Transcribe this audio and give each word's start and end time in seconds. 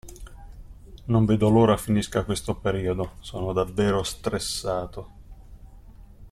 Non 1.13 1.25
vedo 1.27 1.49
l'ora 1.51 1.77
finisca 1.77 2.25
questo 2.25 2.55
periodo, 2.55 3.17
sono 3.19 3.53
davvero 3.53 4.01
stressato. 4.01 5.11